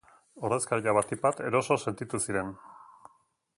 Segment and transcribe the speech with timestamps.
[0.47, 2.53] Ordezkariak batik bat eroso sentitu ziren.